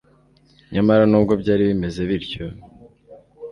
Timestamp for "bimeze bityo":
1.69-2.45